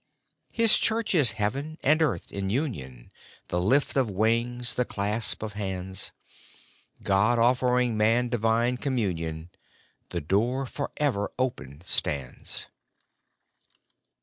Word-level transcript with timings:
His 0.51 0.79
Church 0.79 1.13
is 1.13 1.33
heaven 1.33 1.77
and 1.83 2.01
earth 2.01 2.31
in 2.31 2.49
union; 2.49 3.11
The 3.49 3.59
lift 3.61 3.95
of 3.95 4.09
wings, 4.09 4.73
the 4.73 4.83
clasp 4.83 5.43
of 5.43 5.53
hands! 5.53 6.11
God 7.03 7.37
offering 7.37 7.95
man 7.97 8.27
divine 8.27 8.77
communion!— 8.77 9.51
The 10.09 10.21
door 10.21 10.65
forever 10.65 11.31
open 11.37 11.81
stands. 11.81 12.65